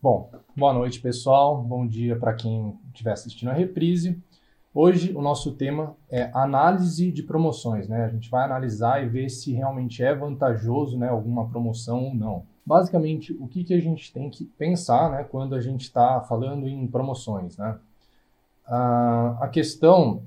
[0.00, 4.16] Bom, boa noite pessoal, bom dia para quem estiver assistindo a reprise.
[4.72, 8.04] Hoje o nosso tema é análise de promoções, né?
[8.04, 12.46] A gente vai analisar e ver se realmente é vantajoso, né, alguma promoção ou não.
[12.64, 16.68] Basicamente, o que, que a gente tem que pensar, né, quando a gente está falando
[16.68, 17.76] em promoções, né?
[18.68, 20.22] Ah, a questão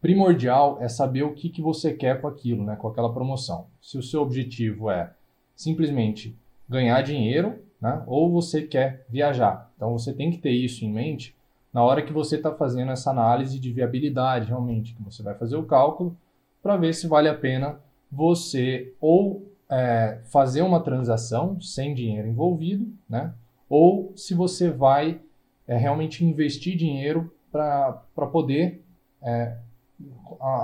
[0.00, 3.66] primordial é saber o que, que você quer com aquilo, né, com aquela promoção.
[3.78, 5.12] Se o seu objetivo é
[5.54, 6.34] simplesmente
[6.66, 9.70] ganhar dinheiro, né, ou você quer viajar.
[9.76, 11.34] Então você tem que ter isso em mente
[11.72, 15.56] na hora que você está fazendo essa análise de viabilidade, realmente, que você vai fazer
[15.56, 16.16] o cálculo
[16.62, 17.78] para ver se vale a pena
[18.10, 23.32] você ou é, fazer uma transação sem dinheiro envolvido, né?
[23.68, 25.20] ou se você vai
[25.66, 28.82] é, realmente investir dinheiro para poder
[29.22, 29.56] é,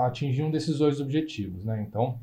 [0.05, 1.63] atingir um desses dois objetivos.
[1.63, 1.85] Né?
[1.87, 2.19] Então,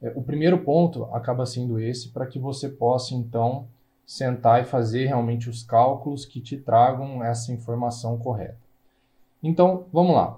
[0.00, 3.66] é, o primeiro ponto acaba sendo esse, para que você possa, então,
[4.10, 8.58] sentar e fazer realmente os cálculos que te tragam essa informação correta.
[9.40, 10.36] Então, vamos lá.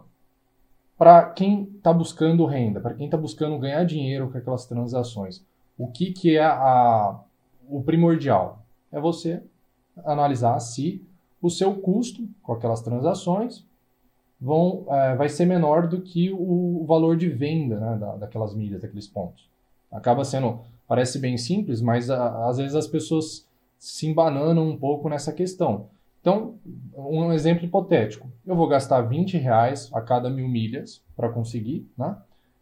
[0.99, 5.43] Para quem está buscando renda, para quem está buscando ganhar dinheiro com aquelas transações,
[5.79, 7.19] o que, que é a,
[7.67, 8.63] o primordial?
[8.93, 9.43] É você
[10.05, 11.03] analisar se
[11.41, 13.65] o seu custo com aquelas transações
[14.39, 18.83] vão, é, vai ser menor do que o, valor de venda né, da, daquelas milhas,
[18.83, 19.49] daqueles pontos.
[19.91, 23.51] Acaba sendo, parece bem simples, mas a, às vezes as pessoas
[23.83, 25.89] se embananam um pouco nessa questão.
[26.21, 26.55] Então,
[26.95, 28.31] um exemplo hipotético.
[28.47, 32.17] Eu vou gastar 20 reais a cada mil milhas para conseguir, né?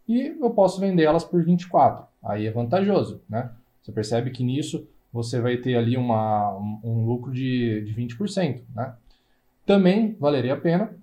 [0.08, 2.06] E eu posso vender elas por 24.
[2.24, 3.50] Aí é vantajoso, né?
[3.82, 8.62] Você percebe que nisso você vai ter ali uma, um, um lucro de, de 20%,
[8.74, 8.94] né?
[9.66, 10.96] Também valeria a pena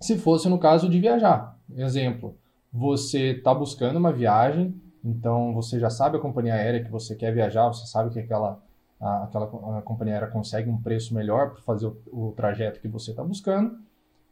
[0.00, 1.58] se fosse no caso de viajar.
[1.76, 2.36] Exemplo,
[2.72, 7.34] você está buscando uma viagem, então você já sabe a companhia aérea que você quer
[7.34, 8.62] viajar, você sabe que aquela
[9.00, 9.46] a, aquela
[9.78, 13.22] a companhia aérea consegue um preço melhor para fazer o, o, trajeto que você está
[13.22, 13.78] buscando.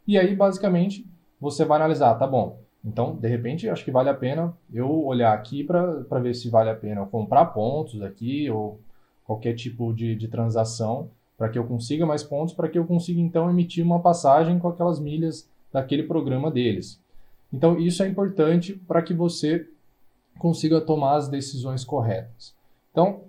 [0.07, 1.07] E aí, basicamente,
[1.41, 5.35] você vai analisar, tá bom, então, de repente, acho que vale a pena eu olhar
[5.35, 8.81] aqui para ver se vale a pena eu comprar pontos aqui ou
[9.25, 13.21] qualquer tipo de, de transação para que eu consiga mais pontos, para que eu consiga,
[13.21, 17.01] então, emitir uma passagem com aquelas milhas daquele programa deles.
[17.53, 19.69] Então, isso é importante para que você
[20.39, 22.55] consiga tomar as decisões corretas.
[22.93, 23.25] Então,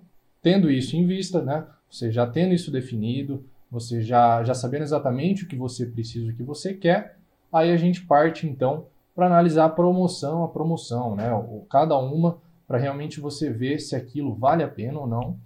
[0.48, 5.44] tendo isso em vista, né, você já tendo isso definido, você já, já sabendo exatamente
[5.44, 7.18] o que você precisa, o que você quer,
[7.52, 11.28] aí a gente parte então para analisar promoção a promoção, né,
[11.68, 15.38] cada uma, para realmente você ver se aquilo vale a pena ou não,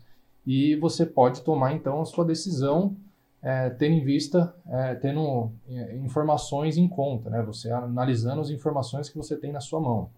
[0.47, 2.97] e você pode tomar então a sua decisão
[3.43, 9.09] é, tendo em vista, é, tendo é, informações em conta, né, você analisando as informações
[9.09, 10.11] que você tem na sua mão.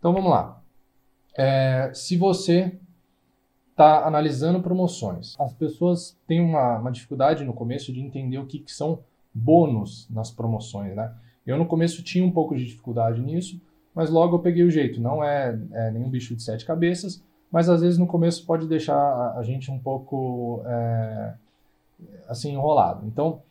[0.00, 0.60] Então vamos lá.
[1.38, 2.76] É, se você
[3.76, 5.38] está analisando promoções.
[5.38, 9.00] As pessoas têm uma, uma, dificuldade no começo de entender o que, que são
[9.34, 11.12] bônus nas promoções, né?
[11.46, 13.60] Eu no começo tinha um pouco de dificuldade nisso,
[13.94, 14.98] mas logo eu peguei o jeito.
[14.98, 17.22] Não é, é nenhum bicho de sete cabeças,
[17.52, 21.34] mas às vezes no começo pode deixar a, a gente um pouco é,
[22.28, 23.06] assim enrolado.
[23.06, 23.42] Então,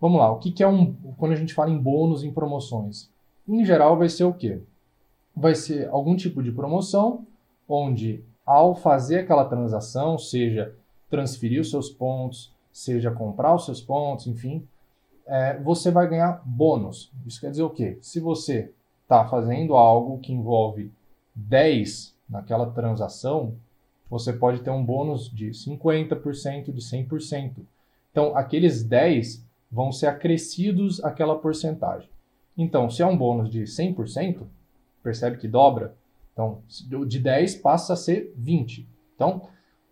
[0.00, 0.30] vamos lá.
[0.30, 3.10] O que, que é um quando a gente fala em bônus em promoções?
[3.48, 4.60] Em geral vai ser o quê?
[5.34, 7.26] Vai ser algum tipo de promoção
[7.68, 10.74] onde ao fazer aquela transação, seja
[11.08, 14.66] transferir os seus pontos, seja comprar os seus pontos, enfim,
[15.26, 17.12] é, você vai ganhar bônus.
[17.26, 17.98] Isso quer dizer o quê?
[18.00, 18.72] Se você
[19.02, 20.90] está fazendo algo que envolve
[21.34, 23.54] 10 naquela transação,
[24.08, 27.60] você pode ter um bônus de 50%, de 100%.
[28.10, 32.10] Então, aqueles 10 vão ser acrescidos àquela porcentagem.
[32.56, 34.42] Então, se é um bônus de 100%,
[35.02, 35.94] percebe que dobra,
[36.32, 36.62] então,
[37.06, 38.88] de 10 passa a ser 20.
[39.14, 39.42] Então,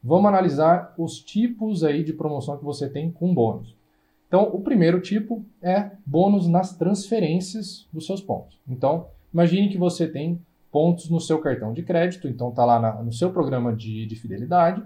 [0.03, 3.77] vamos analisar os tipos aí de promoção que você tem com bônus.
[4.27, 8.59] Então, o primeiro tipo é bônus nas transferências dos seus pontos.
[8.69, 10.41] Então, imagine que você tem
[10.71, 14.15] pontos no seu cartão de crédito, então está lá na, no seu programa de, de
[14.15, 14.83] fidelidade,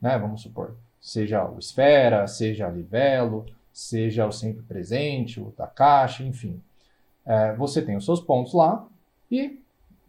[0.00, 0.18] né?
[0.18, 6.24] Vamos supor, seja o Esfera, seja a Livelo, seja o Sempre Presente, o da Caixa,
[6.24, 6.60] enfim.
[7.24, 8.84] É, você tem os seus pontos lá
[9.30, 9.60] e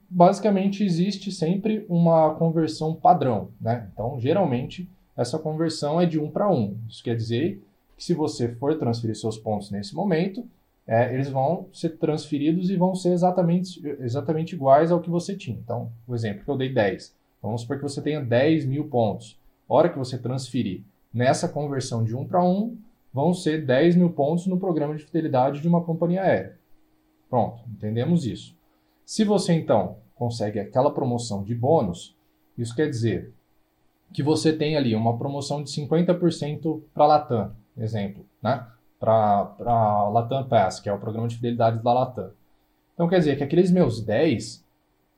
[0.09, 3.89] basicamente existe sempre uma conversão padrão, né?
[3.94, 6.77] Então, geralmente, essa conversão é de um para um.
[6.88, 7.63] Isso quer dizer
[7.95, 10.45] que se você for transferir seus pontos nesse momento,
[10.88, 15.57] é, eles vão ser transferidos e vão ser exatamente, exatamente iguais ao que você tinha.
[15.57, 17.15] Então, o exemplo que eu dei 10.
[17.41, 19.39] Vamos supor que você tenha 10 mil pontos.
[19.69, 20.81] A hora que você transferir
[21.13, 22.75] nessa conversão de um para um,
[23.13, 26.57] vão ser 10 mil pontos no programa de fidelidade de uma companhia aérea.
[27.29, 28.57] Pronto, entendemos isso.
[29.09, 32.15] Se você então consegue aquela promoção de bônus,
[32.56, 33.33] isso quer dizer
[34.13, 38.67] que você tem ali uma promoção de 50% para a Latam, exemplo, né?
[39.00, 42.29] Para a Latam Pass, que é o programa de fidelidade da Latam.
[42.94, 44.63] Então quer dizer que aqueles meus 10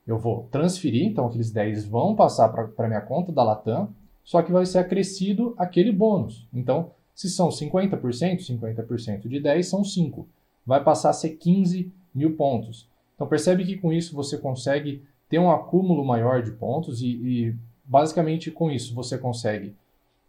[0.07, 4.53] eu vou transferir, então aqueles 10 vão passar para minha conta da Latam, só que
[4.53, 6.47] vai ser acrescido aquele bônus.
[6.53, 7.99] Então, se são 50%,
[8.39, 10.25] 50% de 10 são 5.
[10.65, 12.89] Vai passar a ser 15 mil pontos.
[13.21, 17.55] Então percebe que com isso você consegue ter um acúmulo maior de pontos e, e
[17.85, 19.75] basicamente com isso você consegue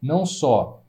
[0.00, 0.82] não só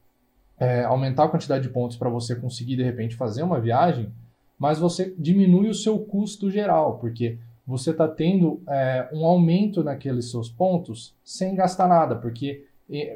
[0.60, 4.12] é, aumentar a quantidade de pontos para você conseguir de repente fazer uma viagem,
[4.60, 10.30] mas você diminui o seu custo geral, porque você está tendo é, um aumento naqueles
[10.30, 12.66] seus pontos sem gastar nada, porque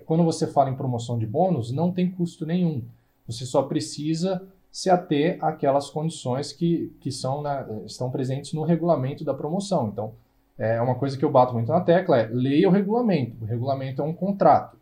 [0.05, 2.81] quando você fala em promoção de bônus, não tem custo nenhum.
[3.27, 9.25] Você só precisa se ater àquelas condições que, que são na, estão presentes no regulamento
[9.25, 9.87] da promoção.
[9.87, 10.13] Então,
[10.55, 13.43] é uma coisa que eu bato muito na tecla é leia o regulamento.
[13.43, 14.77] O regulamento é um contrato.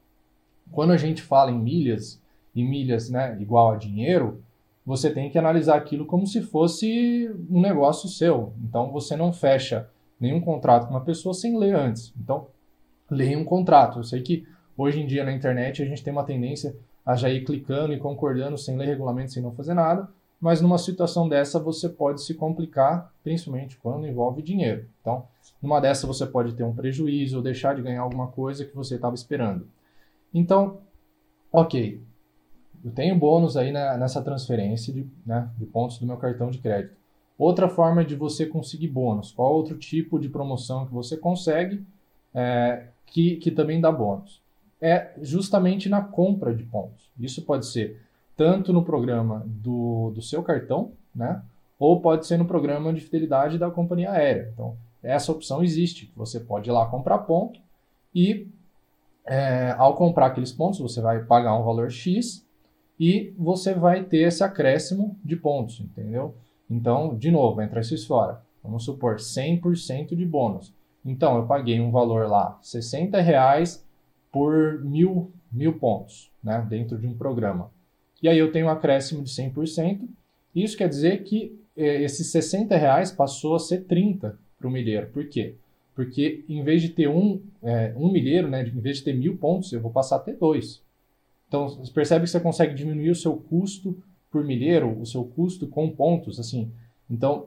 [0.70, 2.22] Quando a gente fala em milhas,
[2.54, 4.44] e milhas né, igual a dinheiro,
[4.86, 8.52] você tem que analisar aquilo como se fosse um negócio seu.
[8.68, 9.90] Então você não fecha
[10.20, 12.14] nenhum contrato com uma pessoa sem ler antes.
[12.22, 12.48] Então,
[13.10, 14.00] leia um contrato.
[14.00, 14.46] Eu sei que
[14.78, 16.76] hoje em dia na internet a gente tem uma tendência
[17.06, 20.10] a já ir clicando e concordando sem ler regulamento, sem não fazer nada,
[20.40, 24.88] mas numa situação dessa você pode se complicar, principalmente quando envolve dinheiro.
[25.02, 25.28] Então,
[25.62, 28.96] numa dessa você pode ter um prejuízo ou deixar de ganhar alguma coisa que você
[28.96, 29.68] estava esperando.
[30.34, 30.80] Então,
[31.52, 32.02] ok,
[32.84, 36.58] eu tenho bônus aí na, nessa transferência de, né, de pontos do meu cartão de
[36.58, 36.96] crédito.
[37.38, 41.86] Outra forma de você conseguir bônus, qual outro tipo de promoção que você consegue
[42.34, 44.45] é, que, que também dá bônus?
[44.86, 47.10] É justamente na compra de pontos.
[47.20, 48.00] Isso pode ser
[48.38, 51.42] tanto no programa do, do seu cartão, né?
[51.80, 54.52] Ou pode ser no programa de fidelidade da companhia aérea.
[54.54, 56.12] Então, essa opção existe.
[56.16, 57.60] Você pode ir lá comprar ponto
[58.14, 58.48] e,
[59.26, 62.46] é, ao comprar aqueles pontos, você vai pagar um valor X
[63.00, 66.36] e você vai ter esse acréscimo de pontos, entendeu?
[66.70, 68.40] Então, de novo, entra isso fora.
[68.64, 70.72] Vamos supor 100% de bônus.
[71.04, 73.85] Então, eu paguei um valor lá, 60 reais
[74.36, 77.72] por mil, mil pontos, né, dentro de um programa.
[78.22, 80.02] E aí eu tenho um acréscimo de 100%.
[80.54, 85.08] Isso quer dizer que eh, esses 60 reais passou a ser 30 para o milheiro.
[85.08, 85.56] Por quê?
[85.96, 89.38] Porque em vez de ter um, é, um milheiro, né, em vez de ter mil
[89.38, 90.82] pontos, eu vou passar a ter dois.
[91.48, 93.98] Então, você percebe que você consegue diminuir o seu custo
[94.30, 96.70] por milheiro, o seu custo com pontos, assim.
[97.10, 97.46] Então,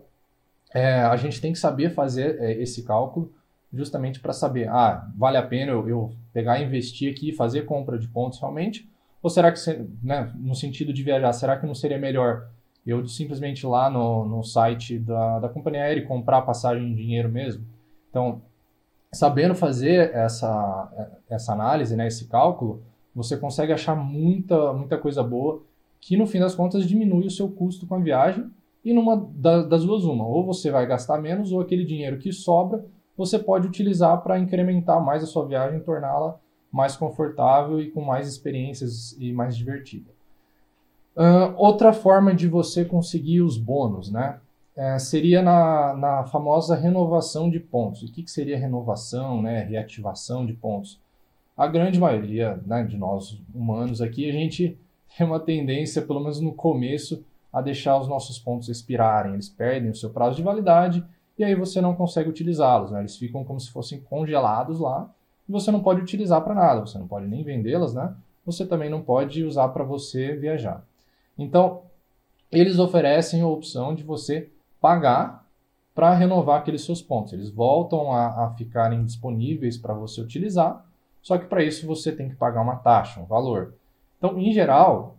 [0.73, 3.31] é, a gente tem que saber fazer é, esse cálculo
[3.73, 7.99] justamente para saber, ah, vale a pena eu, eu, pegar e investir aqui fazer compra
[7.99, 8.89] de pontos realmente?
[9.23, 9.59] Ou será que,
[10.03, 12.49] né, no sentido de viajar, será que não seria melhor
[12.87, 16.95] eu simplesmente ir lá no, no site da, da companhia aérea e comprar passagem em
[16.95, 17.67] dinheiro mesmo?
[18.09, 18.41] Então,
[19.13, 22.83] sabendo fazer essa, essa análise, né, esse cálculo,
[23.15, 25.63] você consegue achar muita, muita coisa boa
[26.01, 28.49] que no fim das contas diminui o seu custo com a viagem
[28.85, 32.85] e numa das duas uma, ou você vai gastar menos ou aquele dinheiro que sobra
[33.19, 36.39] você pode utilizar para incrementar mais a sua viagem, torná-la
[36.73, 40.11] mais confortável e com mais experiências e mais divertida.
[41.17, 44.39] Uh, outra forma de você conseguir os bônus, né?
[44.77, 48.03] É, seria na, na famosa renovação de pontos.
[48.03, 49.65] O que, que seria renovação, né?
[49.65, 51.01] Reativação de pontos?
[51.59, 54.79] a grande maioria né, de nós humanos aqui, a gente
[55.19, 59.33] tem uma tendência, pelo menos no começo, a deixar os nossos pontos expirarem.
[59.33, 61.05] Eles perdem o seu prazo de validade
[61.39, 62.91] e aí você não consegue utilizá-los.
[62.91, 63.01] Né?
[63.01, 65.09] Eles ficam como se fossem congelados lá
[65.49, 66.81] e você não pode utilizar para nada.
[66.81, 68.15] Você não pode nem vendê-las, né?
[68.45, 70.83] Você também não pode usar para você viajar.
[71.39, 71.83] Então,
[72.51, 75.47] eles oferecem a opção de você pagar
[75.95, 77.33] para renovar aqueles seus pontos.
[77.33, 80.85] Eles voltam a, a ficarem disponíveis para você utilizar
[81.29, 83.75] só que para isso você tem que pagar uma taxa, um valor.
[84.17, 85.17] Então, em geral,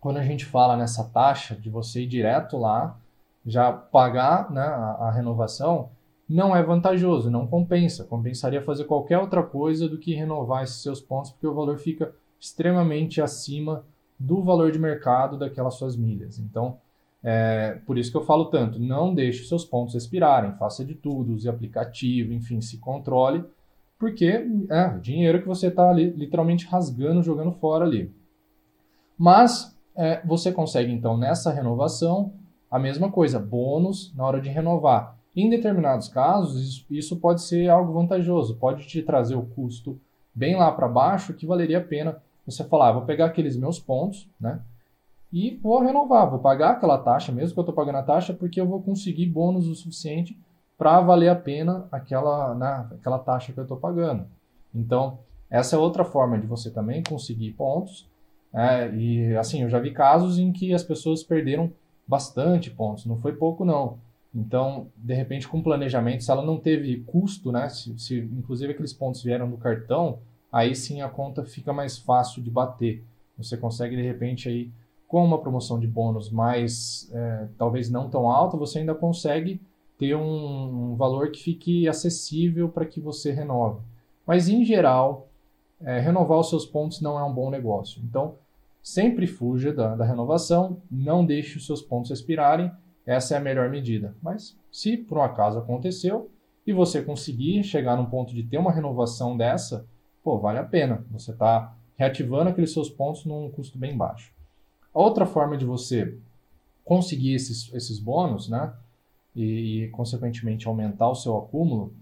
[0.00, 2.96] quando a gente fala nessa taxa de você ir direto lá,
[3.44, 5.90] já pagar né, a, a renovação,
[6.28, 8.04] não é vantajoso, não compensa.
[8.04, 12.12] Compensaria fazer qualquer outra coisa do que renovar esses seus pontos, porque o valor fica
[12.38, 13.84] extremamente acima
[14.18, 16.38] do valor de mercado daquelas suas milhas.
[16.38, 16.78] Então,
[17.22, 21.34] é, por isso que eu falo tanto, não deixe seus pontos expirarem, faça de tudo,
[21.34, 23.44] use aplicativo, enfim, se controle,
[23.98, 28.14] porque é dinheiro que você está literalmente rasgando, jogando fora ali.
[29.16, 32.32] Mas é, você consegue então nessa renovação
[32.70, 35.16] a mesma coisa, bônus na hora de renovar.
[35.34, 40.00] Em determinados casos, isso pode ser algo vantajoso, pode te trazer o custo
[40.34, 43.78] bem lá para baixo, que valeria a pena você falar, ah, vou pegar aqueles meus
[43.78, 44.60] pontos, né?
[45.32, 48.60] E vou renovar, vou pagar aquela taxa, mesmo que eu estou pagando a taxa, porque
[48.60, 50.38] eu vou conseguir bônus o suficiente
[50.78, 54.26] para valer a pena aquela, né, aquela taxa que eu estou pagando.
[54.74, 55.18] Então,
[55.50, 58.08] essa é outra forma de você também conseguir pontos.
[58.54, 61.70] É, e assim, eu já vi casos em que as pessoas perderam
[62.08, 63.98] bastante pontos, não foi pouco não.
[64.34, 67.68] Então, de repente, com planejamento, se ela não teve custo, né?
[67.68, 70.18] Se, se inclusive aqueles pontos vieram do cartão,
[70.50, 73.04] aí sim a conta fica mais fácil de bater.
[73.36, 74.70] Você consegue, de repente, aí,
[75.06, 79.60] com uma promoção de bônus mais, é, talvez não tão alta, você ainda consegue
[79.98, 83.80] ter um, um valor que fique acessível para que você renove.
[84.26, 85.28] Mas, em geral,
[85.80, 88.00] é, renovar os seus pontos não é um bom negócio.
[88.04, 88.34] Então,
[88.88, 92.70] sempre fuja da, da renovação, não deixe os seus pontos expirarem
[93.04, 94.14] essa é a melhor medida.
[94.22, 96.30] Mas se por um acaso aconteceu
[96.66, 99.86] e você conseguir chegar num ponto de ter uma renovação dessa,
[100.22, 101.04] pô, vale a pena.
[101.10, 104.32] Você está reativando aqueles seus pontos num custo bem baixo.
[104.92, 106.18] Outra forma de você
[106.84, 108.72] conseguir esses, esses bônus, né,
[109.34, 111.94] e, e consequentemente aumentar o seu acúmulo,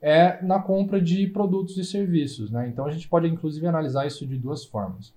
[0.00, 2.50] é na compra de produtos e serviços.
[2.50, 2.68] Né?
[2.68, 5.12] Então a gente pode inclusive analisar isso de duas formas.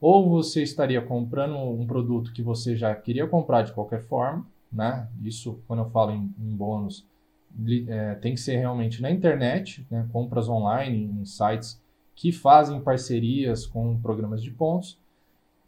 [0.00, 5.08] Ou você estaria comprando um produto que você já queria comprar de qualquer forma, né?
[5.22, 7.06] Isso, quando eu falo em, em bônus,
[7.88, 10.06] é, tem que ser realmente na internet, né?
[10.12, 11.80] compras online, em sites
[12.14, 14.98] que fazem parcerias com programas de pontos.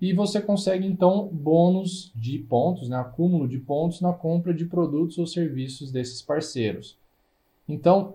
[0.00, 2.96] E você consegue, então, bônus de pontos, né?
[2.96, 6.96] acúmulo de pontos na compra de produtos ou serviços desses parceiros.
[7.68, 8.14] Então,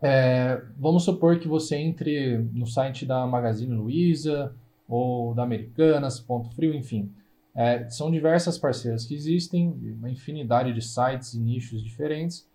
[0.00, 4.54] é, vamos supor que você entre no site da Magazine Luiza
[4.90, 7.10] ou da Americanas, Ponto Frio, enfim.
[7.54, 9.68] É, são diversas parceiras que existem,
[9.98, 12.48] uma infinidade de sites e nichos diferentes,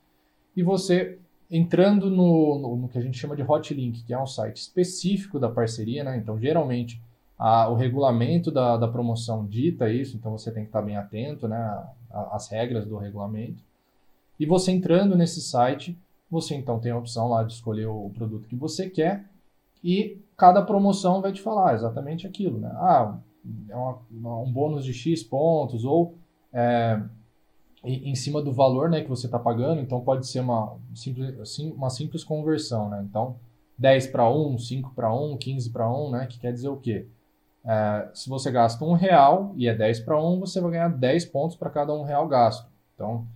[0.56, 1.18] e você
[1.50, 5.39] entrando no, no, no que a gente chama de Hotlink, que é um site específico
[5.39, 6.18] da parceria, né?
[6.18, 7.01] então geralmente
[7.38, 11.48] a, o regulamento da, da promoção dita isso, então você tem que estar bem atento
[11.48, 11.84] né,
[12.32, 13.63] às regras do regulamento.
[14.39, 15.98] E você entrando nesse site,
[16.30, 19.25] você então tem a opção lá de escolher o produto que você quer
[19.84, 22.72] e cada promoção vai te falar exatamente aquilo, né?
[22.75, 23.18] Ah,
[23.70, 26.15] é uma, um bônus de X pontos, ou
[26.51, 27.01] é,
[27.86, 31.89] em cima do valor né, que você está pagando, então pode ser uma simples, uma
[31.89, 32.89] simples conversão.
[32.89, 33.06] Né?
[33.08, 33.36] Então,
[33.77, 37.08] 10 para 1, 5 para 1, 15 para 1, né, que quer dizer o quê?
[37.63, 41.25] É, se você gasta um real e é 10 para 1, você vai ganhar 10
[41.25, 42.68] pontos para cada um real gasto.
[42.96, 43.27] Então,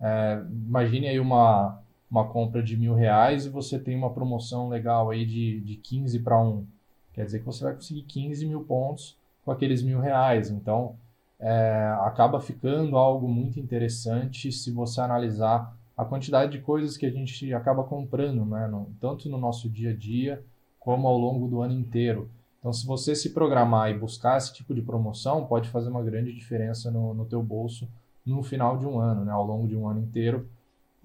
[0.00, 5.10] é, imagine aí uma, uma compra de mil reais e você tem uma promoção legal
[5.10, 6.64] aí de, de 15 para 1.
[7.12, 10.50] Quer dizer que você vai conseguir 15 mil pontos com aqueles mil reais.
[10.50, 10.96] Então,
[11.38, 17.10] é, acaba ficando algo muito interessante se você analisar a quantidade de coisas que a
[17.10, 18.66] gente acaba comprando, né?
[18.66, 20.42] no, tanto no nosso dia a dia
[20.78, 22.30] como ao longo do ano inteiro.
[22.58, 26.32] Então, se você se programar e buscar esse tipo de promoção, pode fazer uma grande
[26.32, 27.88] diferença no, no teu bolso
[28.24, 29.32] no final de um ano, né?
[29.32, 30.48] ao longo de um ano inteiro.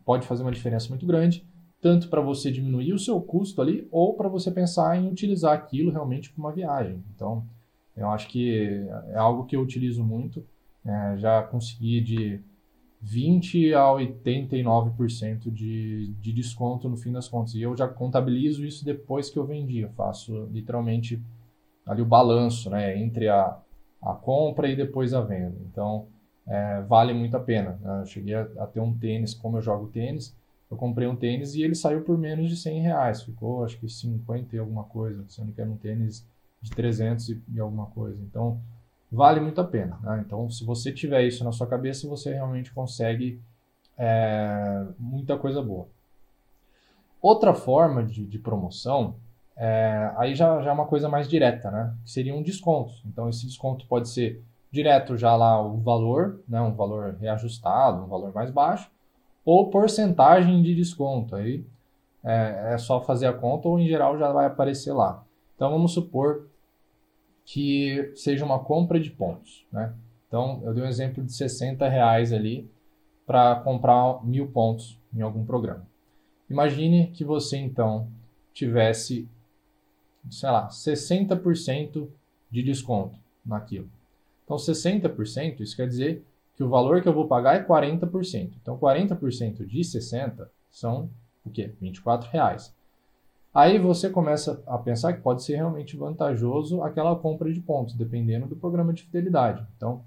[0.05, 1.45] Pode fazer uma diferença muito grande,
[1.81, 5.91] tanto para você diminuir o seu custo ali, ou para você pensar em utilizar aquilo
[5.91, 7.03] realmente para uma viagem.
[7.15, 7.45] Então,
[7.95, 10.45] eu acho que é algo que eu utilizo muito.
[10.85, 12.41] É, já consegui de
[13.01, 17.55] 20 a 89% de, de desconto no fim das contas.
[17.55, 19.79] E eu já contabilizo isso depois que eu vendi.
[19.79, 21.21] Eu faço literalmente
[21.85, 23.57] ali o balanço né, entre a,
[24.01, 25.57] a compra e depois a venda.
[25.69, 26.07] Então,
[26.47, 27.79] é, vale muito a pena.
[27.81, 28.01] Né?
[28.01, 30.35] Eu cheguei a, a, ter um tênis, como eu jogo tênis,
[30.69, 33.23] eu comprei um tênis e ele saiu por menos de 100 reais.
[33.23, 36.25] Ficou, acho que 50 e alguma coisa, sendo que era um tênis
[36.61, 38.17] de 300 e, e alguma coisa.
[38.21, 38.59] Então,
[39.11, 39.99] vale muito a pena.
[40.01, 40.23] Né?
[40.25, 43.39] Então, se você tiver isso na sua cabeça, você realmente consegue
[43.97, 45.87] é, muita coisa boa.
[47.21, 49.15] Outra forma de, de promoção,
[49.55, 51.93] é, aí já, já é uma coisa mais direta, né?
[52.03, 53.03] Que seriam descontos.
[53.05, 54.41] Então, esse desconto pode ser
[54.71, 56.61] direto já lá o valor, né?
[56.61, 58.89] um valor reajustado, um valor mais baixo,
[59.43, 61.35] ou porcentagem de desconto.
[61.35, 61.65] Aí
[62.23, 65.23] é, é só fazer a conta ou em geral já vai aparecer lá.
[65.55, 66.47] Então, vamos supor
[67.45, 69.65] que seja uma compra de pontos.
[69.71, 69.93] Né?
[70.27, 72.69] Então, eu dei um exemplo de 60 reais ali
[73.25, 75.85] para comprar mil pontos em algum programa.
[76.49, 78.07] Imagine que você, então,
[78.53, 79.27] tivesse,
[80.29, 82.07] sei lá, 60%
[82.49, 83.89] de desconto naquilo.
[84.51, 86.25] Então, 60%, isso quer dizer
[86.57, 88.51] que o valor que eu vou pagar é 40%.
[88.61, 91.09] Então, 40% de 60 são
[91.45, 91.73] o quê?
[91.79, 92.75] 24 reais.
[93.53, 98.45] Aí você começa a pensar que pode ser realmente vantajoso aquela compra de pontos, dependendo
[98.45, 99.65] do programa de fidelidade.
[99.77, 100.03] Então,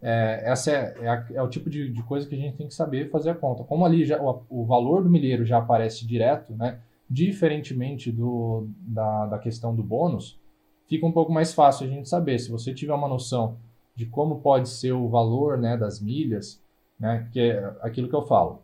[0.00, 2.68] é, essa é, é, a, é, o tipo de, de, coisa que a gente tem
[2.68, 3.62] que saber fazer a conta.
[3.62, 6.80] Como ali já, o, o valor do milheiro já aparece direto, né,
[7.10, 10.40] diferentemente do, da, da questão do bônus,
[10.88, 12.38] fica um pouco mais fácil a gente saber.
[12.38, 13.58] Se você tiver uma noção
[13.94, 16.62] de como pode ser o valor né, das milhas,
[16.98, 18.62] né, que é aquilo que eu falo.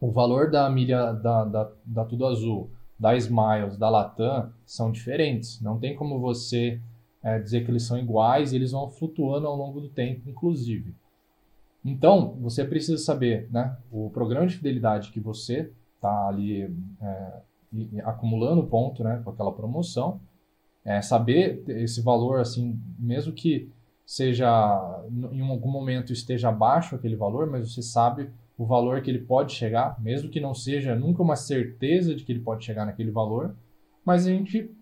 [0.00, 5.60] O valor da milha da, da, da Tudo Azul da Smiles, da Latam, são diferentes.
[5.60, 6.80] Não tem como você
[7.22, 10.94] é, dizer que eles são iguais eles vão flutuando ao longo do tempo, inclusive.
[11.84, 18.66] Então, você precisa saber né, o programa de fidelidade que você está ali é, acumulando
[18.66, 20.20] ponto né, com aquela promoção,
[20.84, 23.70] é, saber esse valor, assim, mesmo que
[24.08, 24.48] seja
[25.30, 29.52] em algum momento esteja abaixo aquele valor, mas você sabe o valor que ele pode
[29.52, 33.54] chegar, mesmo que não seja nunca uma certeza de que ele pode chegar naquele valor,
[34.02, 34.74] mas a gente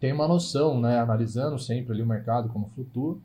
[0.00, 3.16] tem uma noção, né, analisando sempre ali o mercado como flutua.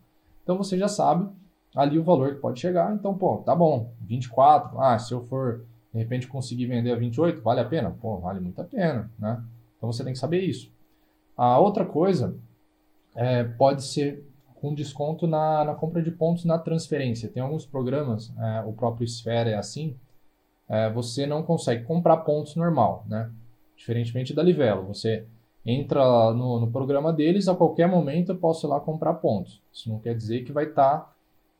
[0.43, 1.27] Então você já sabe
[1.75, 2.93] ali o valor que pode chegar.
[2.93, 4.79] Então, pô, tá bom, 24.
[4.79, 7.89] Ah, se eu for de repente conseguir vender a 28, vale a pena?
[7.89, 9.43] Pô, vale muito a pena, né?
[9.75, 10.71] Então você tem que saber isso.
[11.35, 12.37] A outra coisa
[13.15, 14.23] é, pode ser
[14.61, 17.27] com desconto na, na compra de pontos na transferência.
[17.27, 19.97] Tem alguns programas, é, o próprio Esfera é assim,
[20.69, 23.31] é, você não consegue comprar pontos normal, né?
[23.75, 25.25] Diferentemente da Livelo, você
[25.65, 29.61] entra no, no, programa deles, a qualquer momento eu posso ir lá comprar pontos.
[29.73, 31.13] Isso não quer dizer que vai estar tá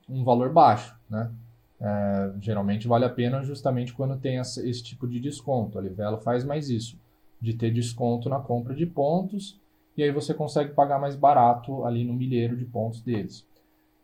[0.08, 1.32] um valor baixo, né?
[1.80, 5.80] É, geralmente vale a pena justamente quando tem essa, esse tipo de desconto.
[5.80, 7.00] A Livelo faz mais isso,
[7.42, 9.60] de ter desconto na compra de pontos,
[9.98, 13.46] e aí você consegue pagar mais barato ali no milheiro de pontos deles.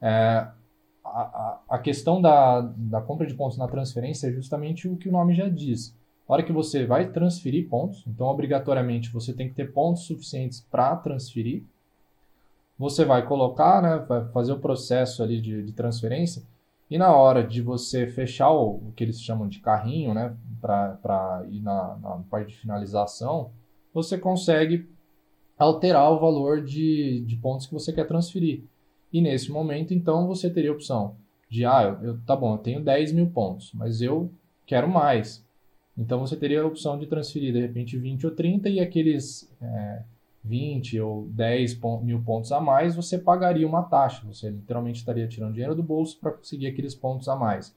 [0.01, 0.47] É,
[1.03, 5.11] a, a, questão da, da compra de pontos na transferência é justamente o que o
[5.11, 5.95] nome já diz.
[6.27, 10.59] A hora que você vai transferir pontos, então obrigatoriamente você tem que ter pontos suficientes
[10.69, 11.63] para transferir.
[12.77, 16.43] Você vai colocar, né, vai fazer o processo ali de, de transferência
[16.89, 21.43] e na hora de você fechar o, o que eles chamam de carrinho, né, para
[21.49, 23.51] ir na, na parte de finalização,
[23.93, 24.89] você consegue
[25.57, 28.63] alterar o valor de, de pontos que você quer transferir.
[29.11, 31.15] E nesse momento, então, você teria a opção
[31.49, 34.29] de, ah, eu, tá bom, eu tenho 10 mil pontos, mas eu
[34.65, 35.45] quero mais.
[35.97, 40.03] Então você teria a opção de transferir de repente 20 ou 30 e aqueles é,
[40.43, 44.23] 20 ou 10 mil pontos a mais, você pagaria uma taxa.
[44.27, 47.75] Você literalmente estaria tirando dinheiro do bolso para conseguir aqueles pontos a mais.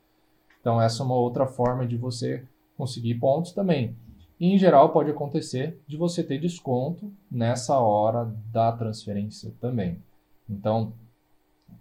[0.60, 2.44] Então essa é uma outra forma de você
[2.76, 3.96] conseguir pontos também.
[4.40, 9.98] E, em geral pode acontecer de você ter desconto nessa hora da transferência também.
[10.48, 10.92] Então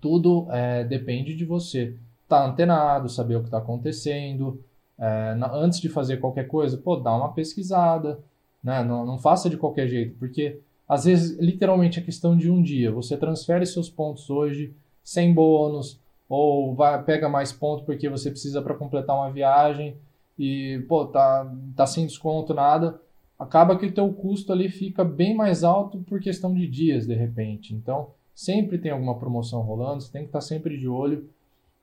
[0.02, 4.64] tudo é, depende de você estar tá antenado, saber o que está acontecendo,
[4.98, 8.20] é, na, antes de fazer qualquer coisa, pô, dá uma pesquisada,
[8.62, 8.84] né?
[8.84, 12.92] Não, não faça de qualquer jeito, porque às vezes, literalmente, é questão de um dia.
[12.92, 18.62] Você transfere seus pontos hoje sem bônus, ou vai, pega mais pontos porque você precisa
[18.62, 19.96] para completar uma viagem
[20.40, 23.00] e, pô, tá, tá sem desconto, nada.
[23.38, 27.14] Acaba que o teu custo ali fica bem mais alto por questão de dias, de
[27.14, 27.76] repente.
[27.76, 31.30] Então, sempre tem alguma promoção rolando, você tem que estar tá sempre de olho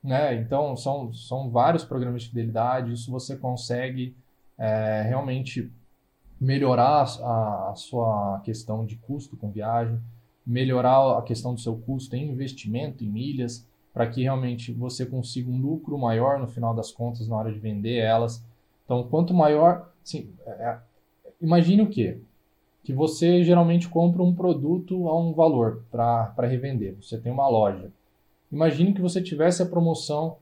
[0.03, 0.35] né?
[0.35, 4.15] Então, são, são vários programas de fidelidade, isso você consegue
[4.57, 5.71] é, realmente
[6.39, 9.99] melhorar a, a, sua questão de custo com viagem,
[10.45, 15.49] melhorar a questão do seu custo em investimento em milhas, para que realmente você consiga
[15.49, 18.45] um lucro maior no final das contas na hora de vender elas.
[18.87, 20.79] Então, quanto maior, assim, é, é
[21.41, 22.21] imagine o quê?
[22.85, 26.95] Que você geralmente compra um produto a um valor para revender.
[27.01, 27.91] Você tem uma loja.
[28.49, 30.37] Imagine que você tivesse a promoção,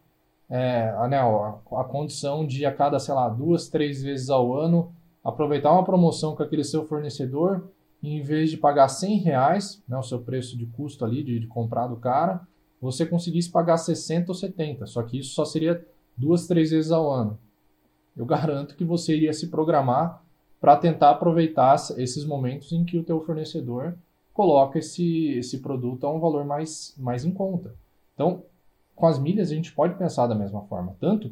[0.47, 4.53] é, a, né, a, a, condição de a cada, sei lá, duas, três vezes ao
[4.53, 7.67] ano, aproveitar uma promoção com aquele seu fornecedor,
[8.03, 11.39] e em vez de pagar 100 reais, né, o seu preço de custo ali de,
[11.39, 12.41] de comprar do cara,
[12.79, 15.83] você conseguisse pagar 60 ou 70, só que isso só seria
[16.15, 17.39] duas, três vezes ao ano.
[18.15, 20.23] Eu garanto que você iria se programar
[20.59, 23.95] para tentar aproveitar esses momentos em que o teu fornecedor
[24.33, 27.73] coloca esse, esse produto a um valor mais, mais em conta.
[28.13, 28.43] Então,
[28.95, 30.95] com as milhas, a gente pode pensar da mesma forma.
[30.99, 31.31] Tanto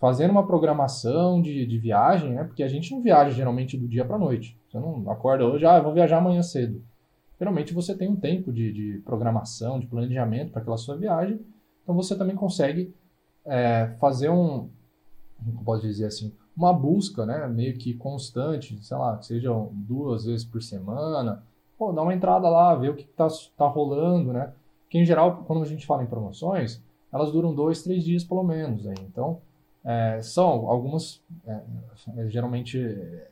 [0.00, 2.42] fazendo uma programação de, de viagem, né?
[2.42, 4.58] Porque a gente não viaja geralmente do dia para a noite.
[4.68, 6.82] Você não acorda hoje, ah, eu vou viajar amanhã cedo.
[7.38, 11.40] Geralmente você tem um tempo de, de programação, de planejamento para aquela sua viagem.
[11.82, 12.92] Então você também consegue
[13.46, 14.68] é, fazer um,
[15.44, 20.24] como posso dizer assim, uma busca, né, meio que constante, sei lá, que seja duas
[20.24, 21.42] vezes por semana,
[21.78, 23.26] pô, dá uma entrada lá, ver o que está
[23.56, 24.52] tá rolando, né,
[24.88, 28.42] que em geral, quando a gente fala em promoções, elas duram dois, três dias pelo
[28.42, 28.86] menos.
[28.86, 28.94] Aí.
[29.08, 29.38] Então,
[29.84, 31.60] é, são algumas, é,
[32.16, 32.78] é, geralmente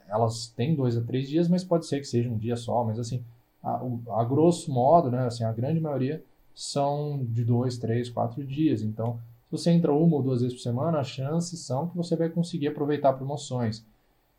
[0.09, 2.85] elas têm dois a três dias, mas pode ser que seja um dia só.
[2.85, 3.25] Mas assim,
[3.63, 3.81] a,
[4.17, 6.23] a grosso modo, né, assim, a grande maioria
[6.55, 8.83] são de dois, três, quatro dias.
[8.83, 9.19] Então,
[9.51, 12.29] se você entra uma ou duas vezes por semana, as chances são que você vai
[12.29, 13.85] conseguir aproveitar promoções.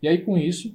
[0.02, 0.74] E aí, com isso,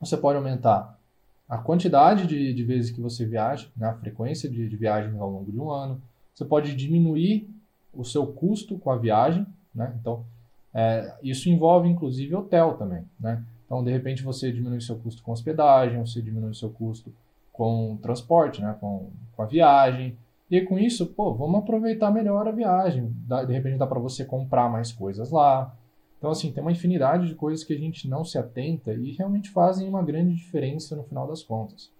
[0.00, 0.98] você pode aumentar
[1.46, 5.30] a quantidade de, de vezes que você viaja, né, a frequência de, de viagens ao
[5.30, 6.00] longo de um ano.
[6.34, 7.50] Você pode diminuir
[7.92, 9.94] o seu custo com a viagem, né?
[10.00, 10.24] Então,
[10.72, 13.44] é, isso envolve inclusive hotel também, né?
[13.66, 17.12] Então, de repente, você diminui seu custo com hospedagem, você diminui seu custo
[17.52, 20.16] com transporte, né, com, com a viagem.
[20.50, 23.14] E com isso, pô, vamos aproveitar melhor a viagem.
[23.46, 25.76] De repente dá para você comprar mais coisas lá.
[26.18, 29.48] Então, assim, tem uma infinidade de coisas que a gente não se atenta e realmente
[29.50, 31.90] fazem uma grande diferença no final das contas.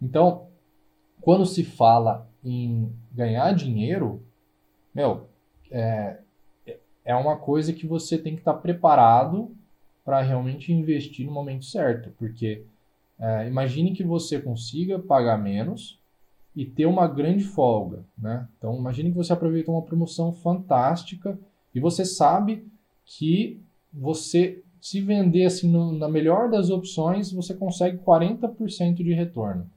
[0.00, 0.46] Então,
[1.20, 4.22] quando se fala em ganhar dinheiro,
[4.94, 5.28] meu,
[5.70, 6.18] é,
[7.04, 9.54] é uma coisa que você tem que estar preparado
[10.04, 12.10] para realmente investir no momento certo.
[12.18, 12.64] Porque
[13.18, 16.00] é, imagine que você consiga pagar menos
[16.56, 18.02] e ter uma grande folga.
[18.16, 18.48] Né?
[18.56, 21.38] Então, imagine que você aproveitou uma promoção fantástica
[21.74, 22.66] e você sabe
[23.04, 23.60] que
[23.92, 29.70] você, se vender assim no, na melhor das opções, você consegue 40% de retorno.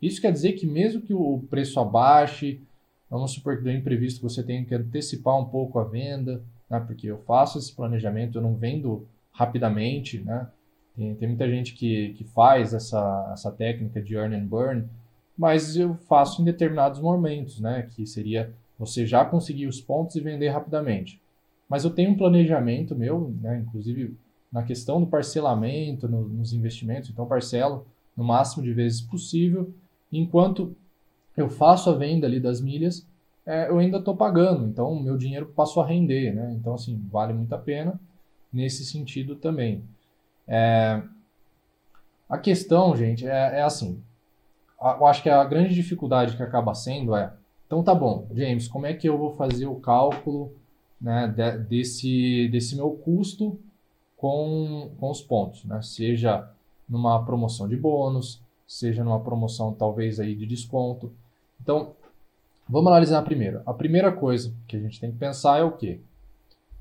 [0.00, 2.60] Isso quer dizer que mesmo que o preço abaixe,
[3.08, 6.80] vamos supor que do imprevisto você tenha que antecipar um pouco a venda, né?
[6.80, 10.48] porque eu faço esse planejamento, eu não vendo rapidamente, né?
[10.94, 14.84] Tem, tem muita gente que, que faz essa, essa técnica de earn and burn,
[15.40, 17.88] mas eu faço em determinados momentos, né?
[17.94, 21.18] Que seria você já conseguir os pontos e vender rapidamente.
[21.66, 23.64] Mas eu tenho um planejamento meu, né?
[23.66, 24.14] Inclusive
[24.52, 29.72] na questão do parcelamento, no, nos investimentos, então parcelo no máximo de vezes possível,
[30.12, 30.76] enquanto
[31.34, 33.08] eu faço a venda ali das milhas,
[33.46, 36.52] é, eu ainda estou pagando, então meu dinheiro passou a render, né?
[36.52, 37.98] Então, assim, vale muito a pena
[38.52, 39.82] nesse sentido também.
[40.46, 41.00] É,
[42.28, 44.02] a questão, gente, é, é assim.
[44.80, 47.32] Eu acho que a grande dificuldade que acaba sendo é,
[47.66, 50.52] então tá bom, James, como é que eu vou fazer o cálculo
[51.00, 53.58] né, de, desse, desse meu custo
[54.16, 55.80] com, com os pontos, né?
[55.80, 56.50] Seja
[56.88, 61.12] numa promoção de bônus, seja numa promoção talvez aí de desconto.
[61.60, 61.92] Então,
[62.68, 63.62] vamos analisar primeiro.
[63.64, 66.00] A primeira coisa que a gente tem que pensar é o quê?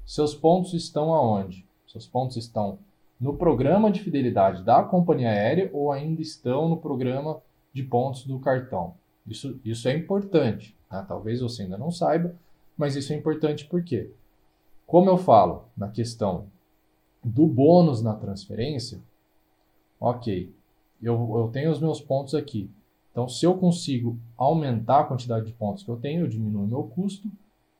[0.05, 1.65] Seus pontos estão aonde?
[1.87, 2.79] Seus pontos estão
[3.21, 7.37] no programa de fidelidade da companhia aérea ou ainda estão no programa
[7.73, 8.95] de pontos do cartão?
[9.25, 10.75] Isso, isso é importante.
[10.91, 11.03] Né?
[11.07, 12.35] Talvez você ainda não saiba,
[12.77, 14.11] mas isso é importante porque,
[14.87, 16.47] como eu falo na questão
[17.23, 18.99] do bônus na transferência,
[19.99, 20.51] ok,
[21.01, 22.69] eu, eu tenho os meus pontos aqui.
[23.11, 26.83] Então, se eu consigo aumentar a quantidade de pontos que eu tenho, eu diminuo meu
[26.83, 27.29] custo,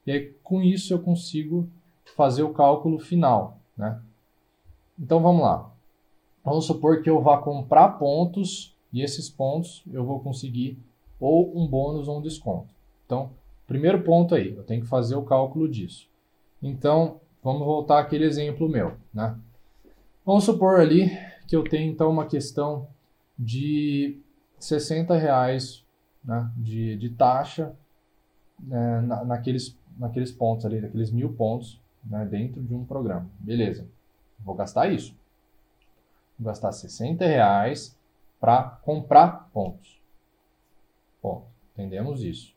[0.05, 1.69] e aí, com isso eu consigo
[2.15, 4.01] fazer o cálculo final, né?
[4.97, 5.71] Então vamos lá.
[6.43, 10.77] Vamos supor que eu vá comprar pontos e esses pontos eu vou conseguir
[11.19, 12.73] ou um bônus ou um desconto.
[13.05, 13.31] Então,
[13.67, 16.07] primeiro ponto aí, eu tenho que fazer o cálculo disso.
[16.61, 19.37] Então, vamos voltar àquele exemplo meu, né?
[20.25, 21.09] Vamos supor ali
[21.47, 22.87] que eu tenho então uma questão
[23.37, 24.19] de
[24.59, 25.83] 60 reais
[26.23, 27.73] né, de, de taxa
[28.59, 33.29] né, na, naqueles, naqueles pontos ali, naqueles mil pontos né, dentro de um programa.
[33.39, 33.87] Beleza,
[34.39, 35.15] vou gastar isso.
[36.37, 37.97] Vou gastar 60 reais
[38.39, 39.99] para comprar pontos.
[41.21, 42.53] Bom, entendemos isso.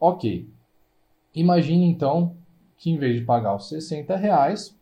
[0.00, 0.48] Ok.
[1.34, 2.36] Imagine então
[2.76, 4.76] que em vez de pagar os 60 reais,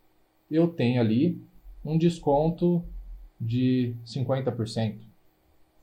[0.51, 1.43] eu tenho ali
[1.85, 2.85] um desconto
[3.41, 4.99] de 50%.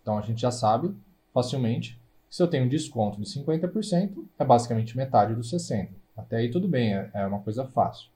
[0.02, 0.96] Então a gente já sabe
[1.34, 5.90] facilmente que se eu tenho um desconto de 50%, é basicamente metade dos 60%.
[6.16, 8.10] Até aí tudo bem, é, é uma coisa fácil.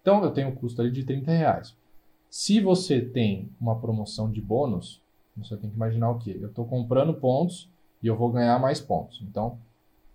[0.00, 1.76] Então eu tenho um custo ali de 30 reais.
[2.30, 5.02] Se você tem uma promoção de bônus,
[5.36, 6.36] você tem que imaginar o quê?
[6.40, 7.68] Eu estou comprando pontos
[8.02, 9.22] e eu vou ganhar mais pontos.
[9.22, 9.58] Então,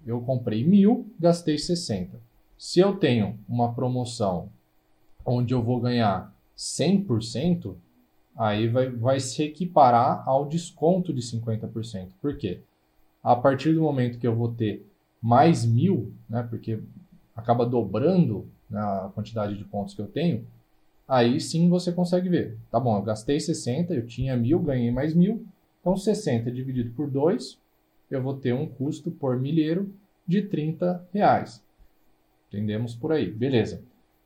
[0.06, 2.20] eu comprei mil, gastei 60.
[2.58, 4.50] Se eu tenho uma promoção
[5.26, 7.76] onde eu vou ganhar 100%,
[8.36, 12.10] aí vai, vai se equiparar ao desconto de 50%.
[12.22, 12.62] Por quê?
[13.24, 14.86] A partir do momento que eu vou ter
[15.22, 16.82] mais mil, né, porque
[17.36, 20.46] acaba dobrando né, a quantidade de pontos que eu tenho,
[21.08, 22.58] aí sim você consegue ver.
[22.70, 25.46] Tá bom, eu gastei 60, eu tinha mil, ganhei mais mil,
[25.80, 27.58] então 60 dividido por 2,
[28.10, 29.94] eu vou ter um custo por milheiro
[30.28, 31.64] de 30 reais.
[32.48, 33.82] Entendemos por aí, beleza.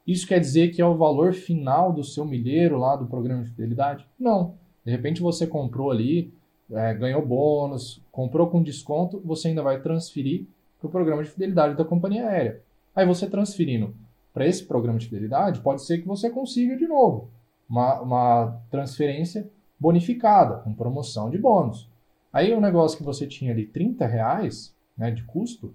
[0.06, 3.50] Isso quer dizer que é o valor final do seu milheiro lá do programa de
[3.50, 4.06] fidelidade?
[4.20, 4.54] Não.
[4.84, 6.32] De repente você comprou ali,
[6.72, 10.46] é, ganhou bônus, comprou com desconto, você ainda vai transferir
[10.80, 12.62] para o programa de fidelidade da companhia aérea.
[12.96, 13.94] Aí você transferindo
[14.36, 17.30] para esse programa de fidelidade, pode ser que você consiga de novo
[17.70, 21.90] uma, uma transferência bonificada, com promoção de bônus.
[22.34, 25.74] Aí o negócio que você tinha ali 30 reais né, de custo,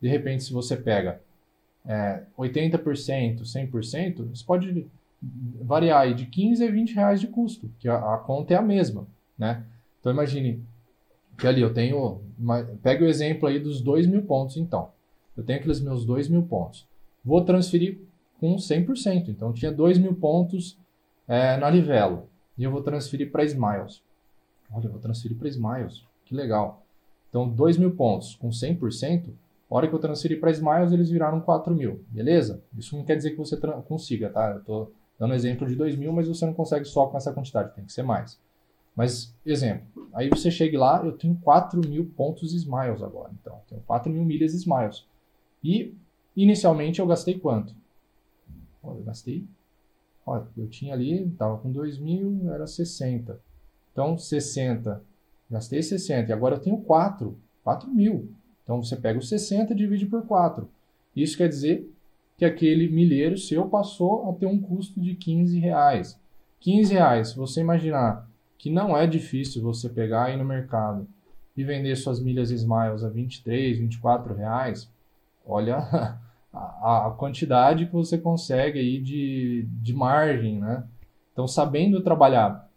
[0.00, 1.20] de repente se você pega
[1.84, 4.86] é, 80%, 100%, você pode
[5.62, 8.62] variar aí de 15 a 20 reais de custo, que a, a conta é a
[8.62, 9.04] mesma,
[9.36, 9.64] né?
[9.98, 10.62] Então imagine
[11.36, 12.20] que ali eu tenho,
[12.84, 14.90] pega o exemplo aí dos 2 mil pontos então.
[15.36, 16.86] Eu tenho aqueles meus 2 mil pontos.
[17.26, 17.98] Vou transferir
[18.38, 19.28] com 100%.
[19.28, 20.78] Então, tinha 2 mil pontos
[21.26, 24.00] é, na Livelo e eu vou transferir para Smiles.
[24.72, 26.04] Olha, eu vou transferir para Smiles.
[26.24, 26.86] Que legal.
[27.28, 29.30] Então, 2 mil pontos com 100%,
[29.68, 32.62] a hora que eu transferir para Smiles, eles viraram 4 mil, beleza?
[32.78, 33.56] Isso não quer dizer que você
[33.88, 34.52] consiga, tá?
[34.52, 37.74] Eu estou dando exemplo de 2 mil, mas você não consegue só com essa quantidade,
[37.74, 38.38] tem que ser mais.
[38.94, 43.60] Mas, exemplo, aí você chega lá, eu tenho 4 mil pontos Smiles agora, então.
[43.68, 45.04] Tenho 4 mil milhas Smiles.
[45.62, 45.92] E,
[46.36, 47.74] inicialmente, eu gastei quanto?
[48.82, 49.44] Olha, eu gastei...
[50.24, 53.40] Olha, eu tinha ali, estava com 2 mil, era 60.
[53.92, 55.02] Então, 60.
[55.50, 57.38] Gastei 60 e agora eu tenho 4.
[57.62, 58.30] 4 mil.
[58.62, 60.68] Então você pega os 60 e divide por 4.
[61.14, 61.88] Isso quer dizer
[62.36, 66.20] que aquele milheiro seu passou a ter um custo de 15 reais.
[66.60, 71.06] 15 reais, se você imaginar que não é difícil você pegar aí no mercado
[71.56, 74.90] e vender suas milhas Smiles a 23, 24 reais,
[75.46, 75.78] olha
[76.56, 80.84] a, a quantidade que você consegue aí de, de margem, né?
[81.32, 82.68] Então, sabendo trabalhar,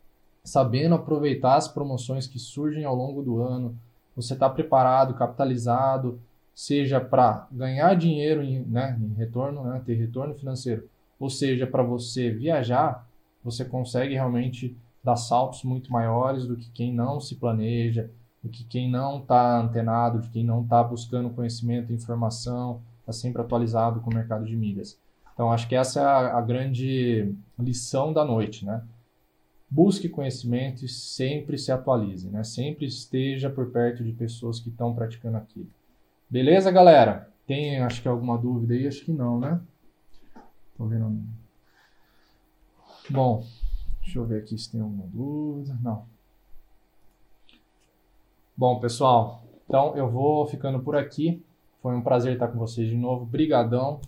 [0.44, 3.78] sabendo aproveitar as promoções que surgem ao longo do ano,
[4.15, 6.20] você está preparado, capitalizado,
[6.54, 11.84] seja para ganhar dinheiro em, né, em retorno, né, ter retorno financeiro, ou seja, para
[11.84, 13.08] você viajar,
[13.42, 18.10] você consegue realmente dar saltos muito maiores do que quem não se planeja,
[18.44, 23.41] do que quem não está antenado, de quem não está buscando conhecimento, informação, está sempre
[23.41, 25.00] atualizado com o mercado de milhas.
[25.34, 28.84] Então, acho que essa é a, a grande lição da noite, né?
[29.69, 32.43] busque conhecimento e sempre se atualize, né?
[32.43, 35.69] Sempre esteja por perto de pessoas que estão praticando aquilo.
[36.30, 37.32] Beleza, galera?
[37.45, 38.88] Tem, acho que alguma dúvida aí?
[38.88, 39.62] Acho que não, né?
[40.76, 41.24] Tô vendo.
[43.10, 43.45] Bom,
[44.02, 45.78] deixa eu ver aqui se tem alguma dúvida.
[45.82, 46.06] Não.
[48.58, 51.43] Bom, pessoal, então eu vou ficando por aqui.
[51.82, 53.26] Foi um prazer estar com vocês de novo.
[53.26, 54.02] Brigadão.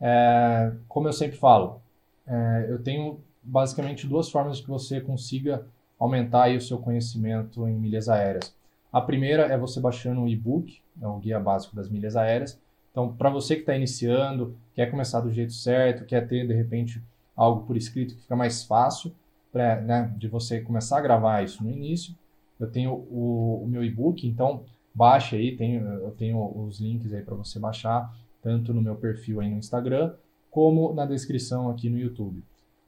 [0.00, 1.80] É, como eu sempre falo,
[2.26, 5.66] é, eu tenho basicamente duas formas que você consiga
[5.98, 8.54] aumentar o seu conhecimento em milhas aéreas.
[8.92, 12.60] A primeira é você baixando um e-book, é o guia básico das milhas aéreas.
[12.90, 17.02] Então, para você que está iniciando, quer começar do jeito certo, quer ter de repente
[17.36, 19.12] algo por escrito que fica mais fácil
[19.50, 22.14] pra, né, de você começar a gravar isso no início,
[22.58, 27.22] eu tenho o, o meu e-book, então baixe aí, tenho, eu tenho os links aí
[27.22, 30.14] para você baixar, tanto no meu perfil aí no Instagram,
[30.50, 32.42] como na descrição aqui no YouTube.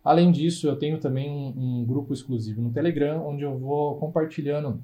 [0.04, 4.80] Além disso, eu tenho também um, um, grupo exclusivo no Telegram, onde eu vou compartilhando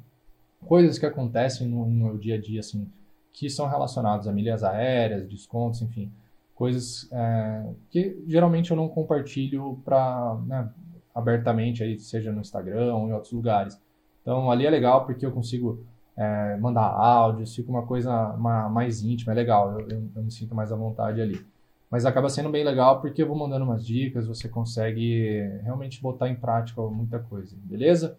[0.66, 2.88] coisas que acontecem no, no meu dia a dia, assim,
[3.32, 6.10] que são relacionadas a milhas aéreas, descontos, enfim,
[6.56, 10.68] coisas é, que geralmente eu não compartilho para né,
[11.14, 13.80] abertamente, aí, seja no Instagram ou em outros lugares.
[14.22, 15.84] Então ali é legal porque eu consigo
[16.16, 18.34] é, mandar áudios, fica uma coisa
[18.70, 21.44] mais íntima, é legal, eu, eu, eu me sinto mais à vontade ali.
[21.90, 26.28] Mas acaba sendo bem legal porque eu vou mandando umas dicas, você consegue realmente botar
[26.28, 28.16] em prática muita coisa, beleza?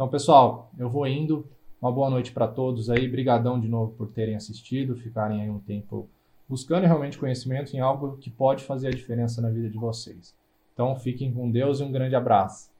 [0.00, 1.46] Então, pessoal, eu vou indo.
[1.82, 3.06] Uma boa noite para todos aí.
[3.06, 6.08] Brigadão de novo por terem assistido, ficarem aí um tempo
[6.48, 10.34] buscando realmente conhecimento em algo que pode fazer a diferença na vida de vocês.
[10.72, 12.70] Então, fiquem com Deus e um grande abraço.